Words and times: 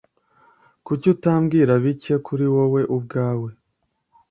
Kuki 0.85 1.05
utambwira 1.15 1.71
bike 1.83 2.13
kuri 2.25 2.45
wewe 2.55 2.81
ubwawe? 2.95 3.49